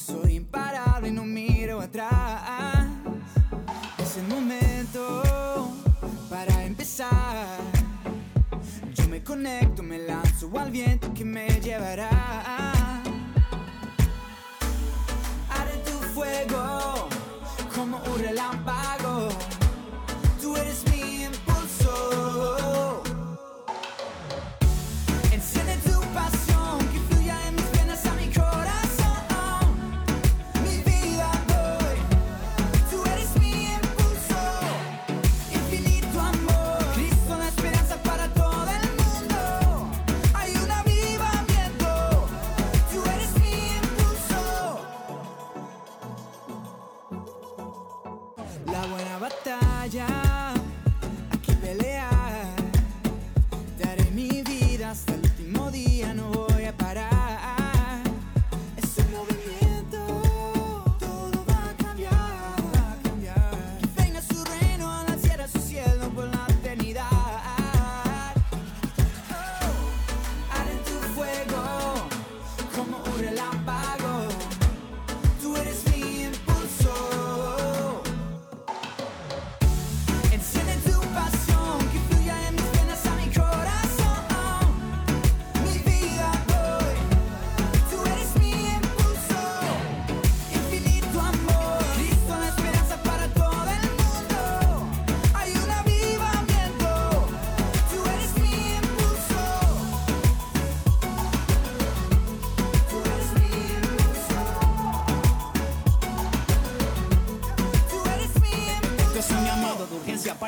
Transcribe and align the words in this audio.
Soy 0.00 0.36
imparable 0.36 1.08
y 1.08 1.12
no 1.12 1.24
miro 1.24 1.80
atrás. 1.80 2.86
Es 3.98 4.16
el 4.16 4.26
momento 4.28 5.22
para 6.30 6.64
empezar. 6.64 7.46
Yo 8.94 9.08
me 9.08 9.22
conecto, 9.22 9.82
me 9.82 9.98
lanzo 9.98 10.50
al 10.58 10.70
viento 10.70 11.12
que 11.12 11.24
me 11.24 11.46
llevará. 11.60 13.02
Arde 15.50 15.78
tu 15.84 15.98
fuego 16.14 17.08
como 17.74 17.98
un 17.98 18.18
relámpago. 18.18 18.99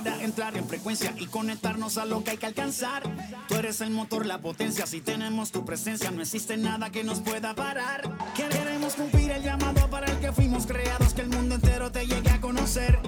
Entrar 0.07 0.57
en 0.57 0.69
frecuencia 0.69 1.15
y 1.19 1.27
conectarnos 1.27 1.99
a 1.99 2.05
lo 2.05 2.25
que 2.25 2.33
hay 2.33 2.37
que 2.37 2.47
alcanzar. 2.47 3.03
Tú 3.49 3.55
eres 3.55 3.81
el 3.81 3.91
motor, 3.91 4.27
la 4.27 4.39
potencia. 4.39 4.87
Si 4.87 5.01
tenemos 5.01 5.53
tu 5.53 5.65
presencia, 5.65 6.11
no 6.11 6.23
existe 6.23 6.57
nada 6.57 6.91
que 6.91 7.05
nos 7.05 7.21
pueda 7.21 7.55
parar. 7.55 8.03
Queremos 8.35 8.95
cumplir 8.95 9.31
el 9.31 9.43
llamado 9.43 9.89
para 9.91 10.07
el 10.07 10.19
que 10.19 10.33
fuimos 10.33 10.67
creados, 10.67 11.15
que 11.15 11.23
el 11.23 11.29
mundo 11.29 11.55
entero 11.55 11.91
te 11.91 12.07
llegue 12.07 12.31
a 12.31 12.41
conocer. 12.41 12.99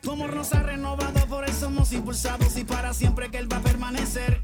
Tu 0.00 0.10
amor 0.10 0.34
nos 0.34 0.52
ha 0.52 0.62
renovado, 0.62 1.26
por 1.26 1.44
eso 1.44 1.60
somos 1.60 1.92
impulsados 1.92 2.56
y 2.56 2.64
para 2.64 2.92
siempre 2.92 3.30
que 3.30 3.38
Él 3.38 3.52
va 3.52 3.58
a 3.58 3.62
permanecer. 3.62 4.40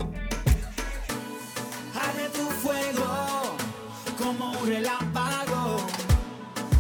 Arde 1.94 2.28
tu 2.32 2.48
fuego 2.62 3.56
como 4.19 4.53
un 4.53 4.66
relámpago. 4.69 5.78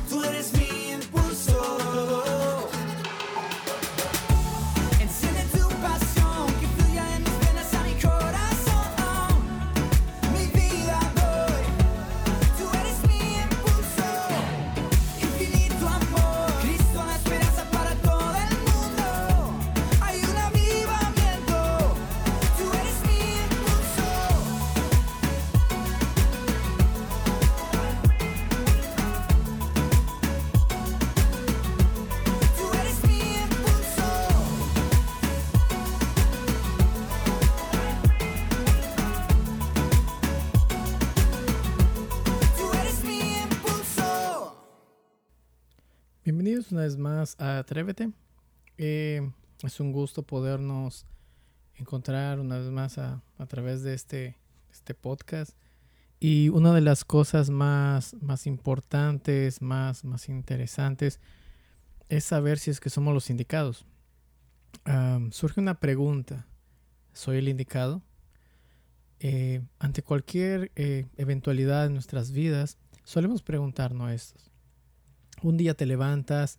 Tú 0.08 0.22
eres 0.22 0.52
mi 0.54 0.92
impulso. 0.92 2.27
Bienvenidos 46.28 46.72
una 46.72 46.82
vez 46.82 46.98
más 46.98 47.40
a 47.40 47.56
Atrévete. 47.56 48.12
Eh, 48.76 49.30
es 49.62 49.80
un 49.80 49.92
gusto 49.92 50.22
podernos 50.24 51.06
encontrar 51.76 52.38
una 52.38 52.58
vez 52.58 52.68
más 52.70 52.98
a, 52.98 53.22
través 53.48 53.82
de 53.82 53.94
este, 53.94 54.36
este 54.70 54.92
podcast. 54.92 55.56
Y 56.20 56.50
una 56.50 56.74
de 56.74 56.82
las 56.82 57.06
cosas 57.06 57.48
más, 57.48 58.14
más 58.20 58.46
importantes, 58.46 59.62
más, 59.62 60.04
más 60.04 60.28
interesantes, 60.28 61.18
es 62.10 62.24
saber 62.24 62.58
si 62.58 62.72
es 62.72 62.78
que 62.78 62.90
somos 62.90 63.14
los 63.14 63.30
indicados. 63.30 63.86
Surge 65.30 65.62
una 65.62 65.80
pregunta. 65.80 66.46
¿Soy 67.14 67.38
el 67.38 67.48
indicado? 67.48 68.02
Eh, 69.20 69.62
ante 69.78 70.02
cualquier 70.02 70.72
eh, 70.76 71.06
eventualidad 71.16 71.86
en 71.86 71.94
nuestras 71.94 72.32
vidas, 72.32 72.76
solemos 73.02 73.42
preguntarnos 73.42 74.10
esto. 74.10 74.57
Un 75.42 75.56
día 75.56 75.74
te 75.74 75.86
levantas 75.86 76.58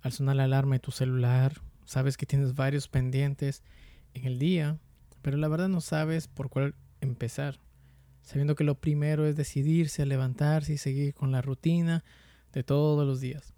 al 0.00 0.12
sonar 0.12 0.36
la 0.36 0.44
alarma 0.44 0.76
de 0.76 0.80
tu 0.80 0.90
celular, 0.90 1.60
sabes 1.84 2.16
que 2.16 2.26
tienes 2.26 2.54
varios 2.54 2.88
pendientes 2.88 3.62
en 4.14 4.26
el 4.26 4.38
día, 4.38 4.78
pero 5.22 5.36
la 5.36 5.48
verdad 5.48 5.68
no 5.68 5.80
sabes 5.80 6.28
por 6.28 6.48
cuál 6.48 6.74
empezar, 7.00 7.60
sabiendo 8.22 8.54
que 8.54 8.64
lo 8.64 8.74
primero 8.74 9.26
es 9.26 9.36
decidirse 9.36 10.02
a 10.02 10.06
levantarse 10.06 10.72
y 10.72 10.78
seguir 10.78 11.14
con 11.14 11.32
la 11.32 11.42
rutina 11.42 12.04
de 12.52 12.64
todos 12.64 13.06
los 13.06 13.20
días. 13.20 13.54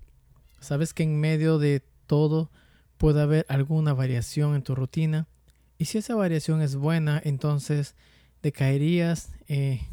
Sabes 0.60 0.92
que 0.94 1.02
en 1.02 1.18
medio 1.18 1.58
de 1.58 1.82
todo 2.06 2.50
puede 2.98 3.22
haber 3.22 3.46
alguna 3.48 3.94
variación 3.94 4.54
en 4.54 4.62
tu 4.62 4.74
rutina 4.74 5.26
y 5.78 5.86
si 5.86 5.98
esa 5.98 6.14
variación 6.14 6.60
es 6.60 6.76
buena, 6.76 7.20
entonces 7.24 7.94
decaerías 8.42 9.32
eh, 9.48 9.88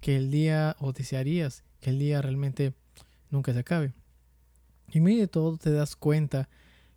que 0.00 0.16
el 0.16 0.30
día 0.30 0.76
o 0.78 0.92
desearías 0.92 1.64
que 1.80 1.90
el 1.90 1.98
día 1.98 2.20
realmente 2.20 2.74
nunca 3.30 3.52
se 3.54 3.60
acabe. 3.60 3.94
Y 4.90 4.98
en 4.98 5.04
medio 5.04 5.20
de 5.20 5.28
todo 5.28 5.56
te 5.56 5.70
das 5.72 5.96
cuenta 5.96 6.48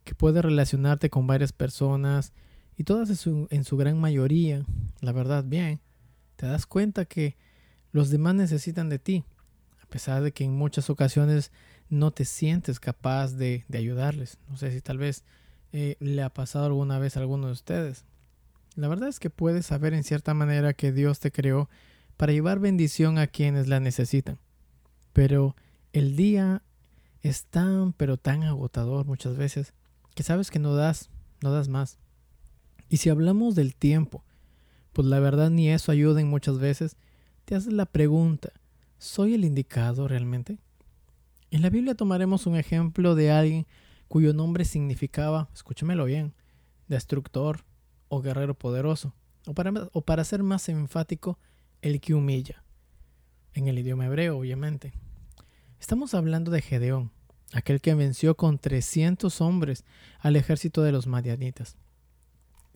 que 0.03 0.15
puedes 0.15 0.43
relacionarte 0.43 1.09
con 1.09 1.27
varias 1.27 1.53
personas 1.53 2.33
y 2.75 2.83
todas 2.83 3.09
en 3.27 3.63
su, 3.63 3.77
gran 3.77 3.99
mayoría, 3.99 4.65
la 5.01 5.11
verdad, 5.11 5.43
bien, 5.45 5.79
te 6.35 6.47
das 6.47 6.65
cuenta 6.65 7.05
que 7.05 7.37
los 7.91 8.09
demás 8.09 8.35
necesitan 8.35 8.89
de 8.89 8.99
ti, 8.99 9.23
a 9.81 9.85
pesar 9.85 10.23
de 10.23 10.31
que 10.31 10.43
en 10.43 10.53
muchas 10.53 10.89
ocasiones 10.89 11.51
no 11.89 12.11
te 12.11 12.25
sientes 12.25 12.79
capaz 12.79 13.33
de, 13.33 13.63
de 13.67 13.77
ayudarles. 13.77 14.39
No 14.49 14.57
sé 14.57 14.71
si 14.71 14.81
tal 14.81 14.97
vez 14.97 15.23
eh, 15.71 15.97
le 15.99 16.21
ha 16.23 16.29
pasado 16.29 16.65
alguna 16.65 16.97
vez 16.97 17.15
a 17.15 17.19
alguno 17.19 17.47
de 17.47 17.53
ustedes. 17.53 18.05
La 18.75 18.87
verdad 18.87 19.09
es 19.09 19.19
que 19.19 19.29
puedes 19.29 19.67
saber 19.67 19.93
en 19.93 20.03
cierta 20.03 20.33
manera 20.33 20.73
que 20.73 20.91
Dios 20.91 21.19
te 21.19 21.31
creó 21.31 21.69
para 22.17 22.31
llevar 22.31 22.59
bendición 22.59 23.19
a 23.19 23.27
quienes 23.27 23.67
la 23.67 23.79
necesitan. 23.79 24.39
Pero 25.13 25.55
el 25.91 26.15
día 26.15 26.63
es 27.23 27.45
tan, 27.45 27.93
pero 27.93 28.17
tan 28.17 28.43
agotador 28.43 29.05
muchas 29.05 29.37
veces 29.37 29.73
que 30.13 30.23
sabes 30.23 30.51
que 30.51 30.59
no 30.59 30.75
das, 30.75 31.09
no 31.41 31.51
das 31.51 31.69
más. 31.69 31.97
Y 32.89 32.97
si 32.97 33.09
hablamos 33.09 33.55
del 33.55 33.75
tiempo, 33.75 34.23
pues 34.91 35.07
la 35.07 35.19
verdad 35.19 35.49
ni 35.49 35.69
eso 35.69 35.91
ayuda 35.91 36.21
en 36.21 36.29
muchas 36.29 36.59
veces, 36.59 36.97
te 37.45 37.55
haces 37.55 37.73
la 37.73 37.85
pregunta, 37.85 38.51
¿soy 38.99 39.33
el 39.33 39.45
indicado 39.45 40.07
realmente? 40.07 40.59
En 41.49 41.61
la 41.61 41.69
Biblia 41.69 41.95
tomaremos 41.95 42.45
un 42.45 42.57
ejemplo 42.57 43.15
de 43.15 43.31
alguien 43.31 43.65
cuyo 44.09 44.33
nombre 44.33 44.65
significaba, 44.65 45.49
escúchamelo 45.53 46.05
bien, 46.05 46.33
destructor 46.87 47.63
o 48.09 48.21
guerrero 48.21 48.53
poderoso, 48.53 49.15
o 49.47 49.53
para, 49.53 49.71
o 49.93 50.01
para 50.01 50.23
ser 50.23 50.43
más 50.43 50.69
enfático, 50.69 51.39
el 51.81 51.99
que 51.99 52.13
humilla, 52.13 52.63
en 53.53 53.67
el 53.67 53.79
idioma 53.79 54.05
hebreo 54.05 54.37
obviamente. 54.37 54.93
Estamos 55.83 56.13
hablando 56.13 56.49
de 56.49 56.61
Gedeón, 56.61 57.11
aquel 57.51 57.81
que 57.81 57.93
venció 57.93 58.37
con 58.37 58.57
300 58.57 59.41
hombres 59.41 59.83
al 60.21 60.37
ejército 60.37 60.81
de 60.81 60.93
los 60.93 61.07
madianitas. 61.07 61.75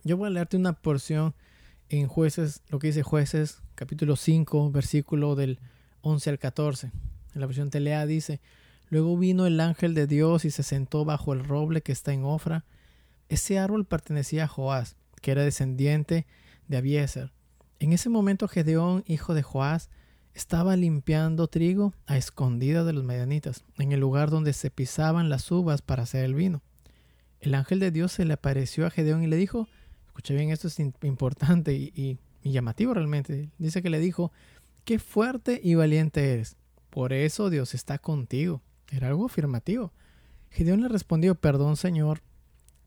Yo 0.03 0.17
voy 0.17 0.27
a 0.27 0.31
leerte 0.31 0.57
una 0.57 0.73
porción 0.73 1.33
en 1.87 2.09
jueces, 2.09 2.63
lo 2.67 2.79
que 2.79 2.87
dice 2.87 3.03
jueces, 3.03 3.61
capítulo 3.75 4.17
5, 4.17 4.71
versículo 4.71 5.35
del 5.35 5.61
11 6.01 6.31
al 6.31 6.37
14. 6.37 6.91
En 7.33 7.39
la 7.39 7.47
versión 7.47 7.69
Telea 7.69 8.05
dice, 8.05 8.41
Luego 8.89 9.17
vino 9.17 9.45
el 9.45 9.61
ángel 9.61 9.93
de 9.93 10.05
Dios 10.05 10.43
y 10.43 10.51
se 10.51 10.63
sentó 10.63 11.05
bajo 11.05 11.31
el 11.31 11.45
roble 11.45 11.81
que 11.81 11.93
está 11.93 12.11
en 12.11 12.25
Ofra. 12.25 12.65
Ese 13.29 13.57
árbol 13.57 13.85
pertenecía 13.85 14.43
a 14.43 14.47
Joás, 14.49 14.97
que 15.21 15.31
era 15.31 15.45
descendiente 15.45 16.27
de 16.67 16.75
Abiezer. 16.75 17.31
En 17.79 17.93
ese 17.93 18.09
momento 18.09 18.49
Gedeón, 18.49 19.05
hijo 19.07 19.33
de 19.33 19.43
Joás, 19.43 19.89
estaba 20.37 20.75
limpiando 20.75 21.47
trigo 21.47 21.95
a 22.05 22.15
escondidas 22.15 22.85
de 22.85 22.93
los 22.93 23.03
medianitas, 23.03 23.65
en 23.79 23.91
el 23.91 23.99
lugar 23.99 24.29
donde 24.29 24.53
se 24.53 24.69
pisaban 24.69 25.29
las 25.29 25.51
uvas 25.51 25.81
para 25.81 26.03
hacer 26.03 26.23
el 26.23 26.35
vino. 26.35 26.61
El 27.39 27.55
ángel 27.55 27.79
de 27.79 27.89
Dios 27.89 28.11
se 28.11 28.23
le 28.23 28.33
apareció 28.33 28.85
a 28.85 28.91
Gedeón 28.91 29.23
y 29.23 29.27
le 29.27 29.35
dijo, 29.35 29.67
escucha 30.05 30.35
bien, 30.35 30.51
esto 30.51 30.67
es 30.67 30.79
importante 30.79 31.73
y, 31.73 31.91
y, 31.95 32.19
y 32.43 32.51
llamativo 32.51 32.93
realmente, 32.93 33.49
dice 33.57 33.81
que 33.81 33.89
le 33.89 33.99
dijo, 33.99 34.31
qué 34.85 34.99
fuerte 34.99 35.59
y 35.63 35.73
valiente 35.73 36.33
eres, 36.33 36.55
por 36.91 37.13
eso 37.13 37.49
Dios 37.49 37.73
está 37.73 37.97
contigo. 37.97 38.61
Era 38.91 39.07
algo 39.07 39.25
afirmativo. 39.25 39.91
Gedeón 40.51 40.81
le 40.81 40.87
respondió, 40.87 41.33
perdón 41.33 41.77
Señor, 41.77 42.21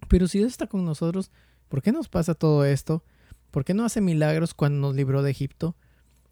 pero 0.08 0.29
si 0.29 0.38
Dios 0.38 0.52
está 0.52 0.69
con 0.69 0.85
nosotros, 0.85 1.32
¿por 1.69 1.82
qué 1.82 1.91
nos 1.91 2.08
pasa 2.08 2.35
todo 2.35 2.64
esto? 2.64 3.02
¿Por 3.50 3.64
qué 3.64 3.75
no 3.75 3.85
hace 3.85 4.00
milagros 4.00 4.55
cuando 4.55 4.88
nos 4.88 4.94
libró 4.94 5.25
de 5.25 5.32
Egipto? 5.32 5.75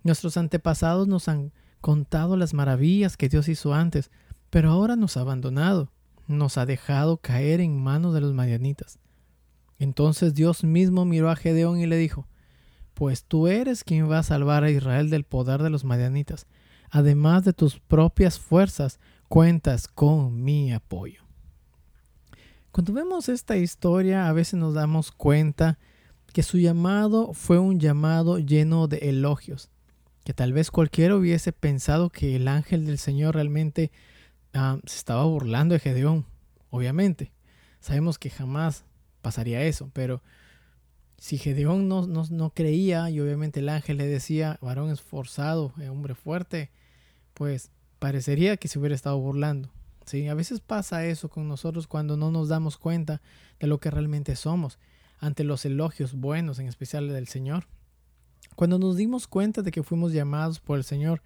Nuestros 0.03 0.37
antepasados 0.37 1.09
nos 1.09 1.29
han 1.29 1.53
contado 1.81 2.37
las 2.37 2.55
maravillas 2.55 3.17
que 3.17 3.29
Dios 3.29 3.49
hizo 3.49 3.75
antes, 3.75 4.11
pero 4.51 4.71
ahora 4.71 4.97
nos 4.97 5.17
ha 5.17 5.21
abandonado, 5.21 5.91
nos 6.27 6.59
ha 6.59 6.67
dejado 6.67 7.19
caer 7.19 7.61
en 7.61 7.83
manos 7.83 8.15
de 8.15 8.21
los 8.21 8.35
madianitas. 8.35 8.99
Entonces 9.79 10.35
Dios 10.35 10.65
mismo 10.65 11.05
miró 11.05 11.31
a 11.31 11.37
Gedeón 11.37 11.79
y 11.79 11.87
le 11.87 11.97
dijo, 11.97 12.27
Pues 12.95 13.25
tú 13.25 13.47
eres 13.47 13.85
quien 13.85 14.11
va 14.11 14.19
a 14.19 14.25
salvar 14.25 14.65
a 14.65 14.71
Israel 14.71 15.11
del 15.11 15.25
poder 15.25 15.63
de 15.63 15.71
los 15.71 15.85
madianitas. 15.85 16.47
Además 16.91 17.45
de 17.45 17.53
tus 17.53 17.79
propias 17.79 18.39
fuerzas, 18.39 18.99
cuentas 19.29 19.89
con 19.89 20.43
mi 20.43 20.73
apoyo. 20.73 21.23
Cuando 22.73 22.93
vemos 22.93 23.29
esta 23.29 23.57
historia, 23.57 24.29
a 24.29 24.33
veces 24.33 24.55
nos 24.55 24.75
damos 24.75 25.13
cuenta 25.13 25.79
que 26.33 26.43
su 26.43 26.59
llamado 26.59 27.33
fue 27.35 27.59
un 27.59 27.81
llamado 27.81 28.39
lleno 28.39 28.89
de 28.89 28.99
elogios, 28.99 29.71
que 30.29 30.35
tal 30.35 30.53
vez 30.53 30.71
cualquiera 30.71 31.17
hubiese 31.17 31.55
pensado 31.55 32.11
que 32.11 32.37
el 32.37 32.49
ángel 32.49 32.85
del 32.85 32.99
Señor 32.99 33.37
realmente 33.37 33.91
uh, 34.55 34.79
se 34.85 34.99
estaba 34.99 35.25
burlando 35.25 35.73
de 35.73 35.79
Gedeón, 35.79 36.27
obviamente. 36.69 37.33
Sabemos 37.81 38.19
que 38.19 38.29
jamás 38.29 38.85
pasaría 39.23 39.63
eso, 39.63 39.91
pero 39.95 40.23
si 41.17 41.39
Gedeón 41.39 41.89
no, 41.89 42.07
no, 42.07 42.25
no, 42.29 42.51
creía 42.51 43.09
y 43.09 43.21
obviamente 43.21 43.61
el 43.61 43.71
ángel 43.71 43.97
le 43.97 44.07
decía, 44.07 44.59
varón 44.61 44.91
esforzado, 44.91 45.73
hombre 45.89 46.15
fuerte, 46.15 46.71
pues 47.33 47.71
parecería 47.99 48.59
que 48.59 48.69
se 48.69 48.79
hubiera 48.79 48.95
estado 48.95 49.19
burlando. 49.19 49.71
¿sí? 50.05 50.29
A 50.29 50.35
veces 50.35 50.61
pasa 50.61 51.07
eso 51.07 51.31
con 51.31 51.49
nosotros 51.49 51.87
cuando 51.87 52.19
no 52.19 52.31
nos 52.31 52.51
damos 52.51 52.77
cuenta 52.77 53.23
de 53.61 53.67
lo 53.67 53.81
que 53.81 53.91
realmente 53.91 54.37
somos 54.37 54.79
ante 55.21 55.43
los 55.43 55.65
elogios 55.65 56.13
buenos, 56.13 56.59
en 56.59 56.67
especial 56.67 57.09
del 57.09 57.29
Señor. 57.29 57.65
Cuando 58.59 58.81
nos 58.81 58.97
dimos 58.97 59.29
cuenta 59.29 59.63
de 59.63 59.71
que 59.71 59.85
fuimos 59.85 60.13
llamados 60.13 60.59
por 60.59 60.79
el 60.79 60.83
Señor 60.83 61.23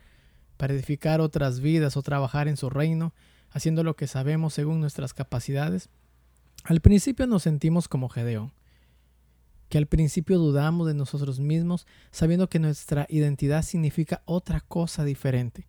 para 0.58 0.74
edificar 0.74 1.22
otras 1.22 1.60
vidas 1.60 1.96
o 1.96 2.02
trabajar 2.02 2.46
en 2.46 2.58
su 2.58 2.68
reino, 2.68 3.14
haciendo 3.48 3.82
lo 3.82 3.96
que 3.96 4.06
sabemos 4.06 4.52
según 4.52 4.80
nuestras 4.80 5.14
capacidades, 5.14 5.88
al 6.64 6.82
principio 6.82 7.26
nos 7.26 7.44
sentimos 7.44 7.88
como 7.88 8.10
Gedeón, 8.10 8.52
que 9.70 9.78
al 9.78 9.86
principio 9.86 10.38
dudamos 10.38 10.86
de 10.86 10.92
nosotros 10.92 11.40
mismos, 11.40 11.86
sabiendo 12.10 12.50
que 12.50 12.58
nuestra 12.58 13.06
identidad 13.08 13.62
significa 13.62 14.20
otra 14.26 14.60
cosa 14.60 15.02
diferente. 15.02 15.66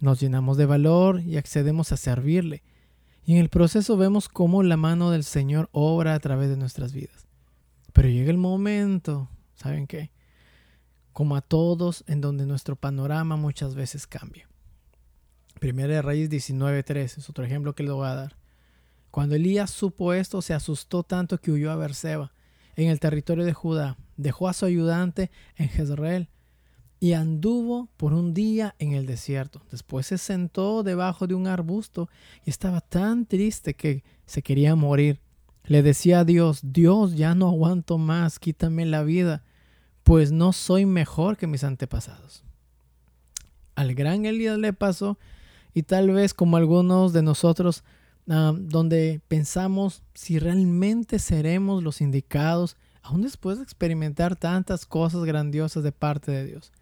Nos 0.00 0.20
llenamos 0.20 0.58
de 0.58 0.66
valor 0.66 1.22
y 1.22 1.38
accedemos 1.38 1.90
a 1.90 1.96
servirle, 1.96 2.62
y 3.24 3.32
en 3.32 3.38
el 3.38 3.48
proceso 3.48 3.96
vemos 3.96 4.28
cómo 4.28 4.62
la 4.62 4.76
mano 4.76 5.10
del 5.10 5.24
Señor 5.24 5.70
obra 5.72 6.12
a 6.12 6.20
través 6.20 6.50
de 6.50 6.58
nuestras 6.58 6.92
vidas. 6.92 7.26
Pero 7.94 8.10
llega 8.10 8.30
el 8.30 8.36
momento, 8.36 9.30
¿saben 9.54 9.86
qué? 9.86 10.10
Como 11.18 11.34
a 11.34 11.40
todos, 11.40 12.04
en 12.06 12.20
donde 12.20 12.46
nuestro 12.46 12.76
panorama 12.76 13.34
muchas 13.34 13.74
veces 13.74 14.06
cambia. 14.06 14.48
Primera 15.58 15.94
de 15.94 16.00
Reyes 16.00 16.30
19.3 16.30 17.18
es 17.18 17.28
otro 17.28 17.44
ejemplo 17.44 17.74
que 17.74 17.82
le 17.82 17.90
voy 17.90 18.06
a 18.06 18.14
dar. 18.14 18.36
Cuando 19.10 19.34
Elías 19.34 19.68
supo 19.68 20.12
esto, 20.12 20.42
se 20.42 20.54
asustó 20.54 21.02
tanto 21.02 21.40
que 21.40 21.50
huyó 21.50 21.72
a 21.72 21.76
Berseba, 21.76 22.32
en 22.76 22.88
el 22.88 23.00
territorio 23.00 23.44
de 23.44 23.52
Judá. 23.52 23.96
Dejó 24.16 24.46
a 24.46 24.52
su 24.52 24.64
ayudante 24.64 25.32
en 25.56 25.68
Jezreel 25.68 26.28
y 27.00 27.14
anduvo 27.14 27.88
por 27.96 28.12
un 28.12 28.32
día 28.32 28.76
en 28.78 28.92
el 28.92 29.04
desierto. 29.04 29.60
Después 29.72 30.06
se 30.06 30.18
sentó 30.18 30.84
debajo 30.84 31.26
de 31.26 31.34
un 31.34 31.48
arbusto 31.48 32.08
y 32.44 32.50
estaba 32.50 32.80
tan 32.80 33.26
triste 33.26 33.74
que 33.74 34.04
se 34.24 34.40
quería 34.40 34.76
morir. 34.76 35.20
Le 35.64 35.82
decía 35.82 36.20
a 36.20 36.24
Dios, 36.24 36.60
Dios, 36.62 37.16
ya 37.16 37.34
no 37.34 37.48
aguanto 37.48 37.98
más, 37.98 38.38
quítame 38.38 38.86
la 38.86 39.02
vida, 39.02 39.42
pues 40.08 40.32
no 40.32 40.54
soy 40.54 40.86
mejor 40.86 41.36
que 41.36 41.46
mis 41.46 41.64
antepasados. 41.64 42.42
Al 43.74 43.94
gran 43.94 44.24
Elías 44.24 44.56
le 44.56 44.72
pasó, 44.72 45.18
y 45.74 45.82
tal 45.82 46.10
vez 46.10 46.32
como 46.32 46.56
algunos 46.56 47.12
de 47.12 47.20
nosotros, 47.20 47.84
uh, 48.26 48.54
donde 48.58 49.20
pensamos 49.28 50.02
si 50.14 50.38
realmente 50.38 51.18
seremos 51.18 51.82
los 51.82 52.00
indicados, 52.00 52.78
aún 53.02 53.20
después 53.20 53.58
de 53.58 53.64
experimentar 53.64 54.34
tantas 54.34 54.86
cosas 54.86 55.24
grandiosas 55.24 55.82
de 55.82 55.92
parte 55.92 56.32
de 56.32 56.46
Dios. 56.46 56.72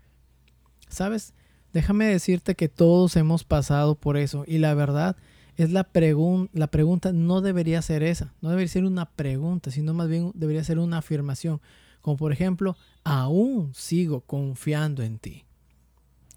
¿Sabes? 0.88 1.34
Déjame 1.72 2.04
decirte 2.04 2.54
que 2.54 2.68
todos 2.68 3.16
hemos 3.16 3.42
pasado 3.42 3.96
por 3.96 4.16
eso, 4.18 4.44
y 4.46 4.58
la 4.58 4.72
verdad 4.74 5.16
es 5.56 5.72
la, 5.72 5.82
pregun 5.82 6.48
la 6.52 6.68
pregunta 6.68 7.12
no 7.12 7.40
debería 7.40 7.82
ser 7.82 8.04
esa, 8.04 8.34
no 8.40 8.50
debería 8.50 8.68
ser 8.68 8.84
una 8.84 9.06
pregunta, 9.06 9.72
sino 9.72 9.94
más 9.94 10.06
bien 10.06 10.30
debería 10.36 10.62
ser 10.62 10.78
una 10.78 10.98
afirmación, 10.98 11.60
como 12.06 12.16
por 12.16 12.30
ejemplo, 12.30 12.76
aún 13.02 13.74
sigo 13.74 14.20
confiando 14.20 15.02
en 15.02 15.18
ti. 15.18 15.44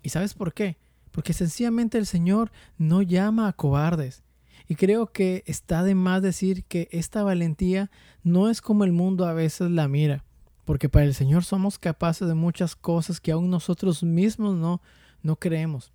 ¿Y 0.01 0.09
sabes 0.09 0.33
por 0.33 0.51
qué? 0.51 0.77
Porque 1.11 1.31
sencillamente 1.31 1.99
el 1.99 2.07
Señor 2.07 2.51
no 2.79 3.03
llama 3.03 3.47
a 3.47 3.53
cobardes. 3.53 4.23
Y 4.67 4.73
creo 4.73 5.11
que 5.11 5.43
está 5.45 5.83
de 5.83 5.93
más 5.93 6.23
decir 6.23 6.63
que 6.63 6.89
esta 6.91 7.21
valentía 7.21 7.91
no 8.23 8.49
es 8.49 8.61
como 8.61 8.83
el 8.83 8.93
mundo 8.93 9.27
a 9.27 9.33
veces 9.33 9.69
la 9.69 9.87
mira, 9.87 10.25
porque 10.65 10.89
para 10.89 11.05
el 11.05 11.13
Señor 11.13 11.43
somos 11.43 11.77
capaces 11.77 12.27
de 12.27 12.33
muchas 12.33 12.75
cosas 12.75 13.21
que 13.21 13.31
aún 13.31 13.51
nosotros 13.51 14.01
mismos 14.01 14.55
no, 14.55 14.81
no 15.21 15.35
creemos. 15.35 15.93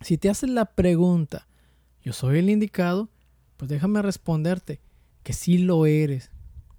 Si 0.00 0.16
te 0.16 0.30
haces 0.30 0.48
la 0.48 0.66
pregunta, 0.76 1.48
yo 2.04 2.12
soy 2.12 2.38
el 2.38 2.50
indicado, 2.50 3.08
pues 3.56 3.68
déjame 3.68 4.00
responderte 4.00 4.80
que 5.24 5.32
sí 5.32 5.58
lo 5.58 5.86
eres. 5.86 6.30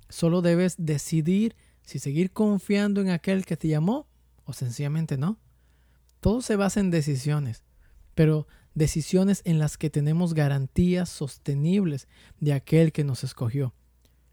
Solo 0.08 0.42
debes 0.42 0.75
decidir 0.77 1.58
si 1.83 1.99
seguir 1.99 2.31
confiando 2.31 3.01
en 3.01 3.09
aquel 3.09 3.45
que 3.45 3.57
te 3.57 3.67
llamó 3.67 4.07
o 4.45 4.53
sencillamente 4.53 5.17
no. 5.17 5.37
Todo 6.19 6.41
se 6.41 6.55
basa 6.55 6.79
en 6.79 6.91
decisiones, 6.91 7.63
pero 8.15 8.47
decisiones 8.73 9.41
en 9.45 9.59
las 9.59 9.77
que 9.77 9.89
tenemos 9.89 10.33
garantías 10.33 11.09
sostenibles 11.09 12.07
de 12.39 12.53
aquel 12.53 12.91
que 12.91 13.03
nos 13.03 13.23
escogió. 13.23 13.73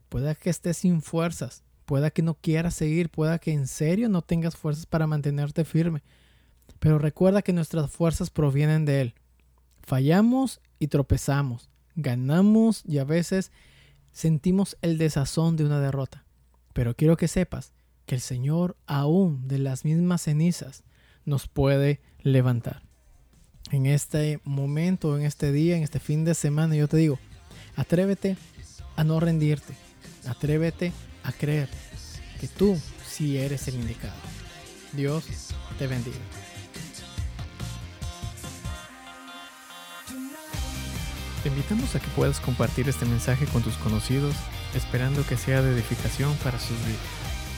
Pueda 0.08 0.34
que 0.34 0.50
estés 0.50 0.78
sin 0.78 1.02
fuerzas, 1.02 1.62
pueda 1.84 2.10
que 2.10 2.22
no 2.22 2.34
quieras 2.34 2.74
seguir, 2.74 3.10
pueda 3.10 3.38
que 3.38 3.52
en 3.52 3.66
serio 3.66 4.08
no 4.08 4.22
tengas 4.22 4.56
fuerzas 4.56 4.86
para 4.86 5.06
mantenerte 5.06 5.64
firme, 5.64 6.02
pero 6.78 6.98
recuerda 6.98 7.42
que 7.42 7.52
nuestras 7.52 7.90
fuerzas 7.90 8.30
provienen 8.30 8.84
de 8.84 9.00
Él. 9.00 9.14
Fallamos 9.82 10.60
y 10.78 10.88
tropezamos, 10.88 11.68
ganamos 11.94 12.82
y 12.86 12.98
a 12.98 13.04
veces 13.04 13.52
sentimos 14.12 14.76
el 14.82 14.98
desazón 14.98 15.56
de 15.56 15.64
una 15.64 15.80
derrota. 15.80 16.24
Pero 16.72 16.94
quiero 16.94 17.16
que 17.16 17.28
sepas 17.28 17.72
que 18.06 18.14
el 18.16 18.20
Señor, 18.20 18.76
aún 18.86 19.46
de 19.48 19.58
las 19.58 19.84
mismas 19.84 20.22
cenizas, 20.22 20.84
nos 21.24 21.48
puede 21.48 22.00
levantar. 22.22 22.82
En 23.70 23.86
este 23.86 24.40
momento, 24.44 25.16
en 25.16 25.24
este 25.24 25.52
día, 25.52 25.76
en 25.76 25.82
este 25.82 26.00
fin 26.00 26.24
de 26.24 26.34
semana, 26.34 26.74
yo 26.74 26.88
te 26.88 26.96
digo, 26.96 27.18
atrévete 27.76 28.36
a 28.96 29.04
no 29.04 29.20
rendirte. 29.20 29.74
Atrévete 30.26 30.92
a 31.22 31.32
creer 31.32 31.68
que 32.40 32.48
tú 32.48 32.78
sí 33.06 33.38
eres 33.38 33.68
el 33.68 33.76
indicado. 33.76 34.14
Dios 34.92 35.24
te 35.78 35.86
bendiga. 35.86 36.18
Te 41.42 41.48
invitamos 41.48 41.94
a 41.94 42.00
que 42.00 42.08
puedas 42.08 42.38
compartir 42.40 42.88
este 42.88 43.06
mensaje 43.06 43.46
con 43.46 43.62
tus 43.62 43.76
conocidos, 43.76 44.34
esperando 44.74 45.26
que 45.26 45.36
sea 45.36 45.62
de 45.62 45.72
edificación 45.72 46.34
para 46.44 46.58
sus 46.58 46.78
vidas. 46.84 47.00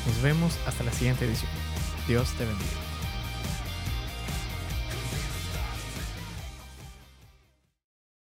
Nos 0.06 0.22
vemos 0.22 0.58
hasta 0.66 0.84
la 0.84 0.92
siguiente 0.92 1.24
edición. 1.24 1.50
Dios 2.06 2.30
te 2.38 2.44
bendiga. 2.44 2.91